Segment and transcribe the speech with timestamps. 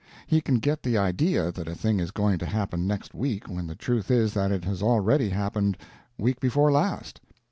[0.25, 3.67] He can get the idea that a thing is going to happen next week when
[3.67, 5.77] the truth is that it has already happened
[6.17, 7.21] week before last.